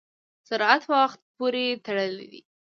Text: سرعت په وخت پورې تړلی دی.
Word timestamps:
سرعت 0.47 0.81
په 0.87 0.93
وخت 1.01 1.19
پورې 1.37 1.65
تړلی 1.85 2.25
دی. 2.31 2.41